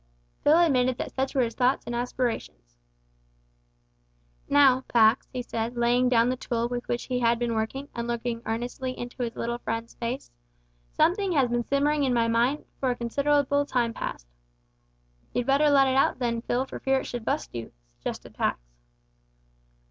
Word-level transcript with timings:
Phil 0.43 0.57
admitted 0.57 0.97
that 0.97 1.11
such 1.11 1.35
were 1.35 1.43
his 1.43 1.53
thoughts 1.53 1.85
and 1.85 1.93
aspirations. 1.93 2.75
"Now, 4.49 4.81
Pax," 4.87 5.27
he 5.31 5.43
said, 5.43 5.77
laying 5.77 6.09
down 6.09 6.29
the 6.29 6.35
tool 6.35 6.67
with 6.67 6.87
which 6.87 7.03
he 7.03 7.19
had 7.19 7.37
been 7.37 7.53
working, 7.53 7.87
and 7.93 8.07
looking 8.07 8.41
earnestly 8.47 8.97
into 8.97 9.21
his 9.21 9.35
little 9.35 9.59
friend's 9.59 9.93
face, 9.93 10.31
"something 10.91 11.33
has 11.33 11.51
been 11.51 11.65
simmering 11.67 12.03
in 12.03 12.15
my 12.15 12.27
mind 12.27 12.65
for 12.79 12.89
a 12.89 12.95
considerable 12.95 13.63
time 13.63 13.93
past." 13.93 14.25
"You'd 15.35 15.45
better 15.45 15.69
let 15.69 15.87
it 15.87 15.93
out 15.95 16.17
then, 16.17 16.41
Phil, 16.41 16.65
for 16.65 16.79
fear 16.79 17.01
it 17.01 17.05
should 17.05 17.23
bu'st 17.23 17.53
you," 17.53 17.71
suggested 17.89 18.33
Pax. 18.33 18.59